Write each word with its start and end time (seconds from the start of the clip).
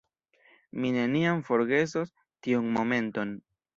Mi 0.79 0.93
neniam 0.95 1.43
forgesos 1.49 2.15
tiun 2.47 2.73
momenton. 2.79 3.37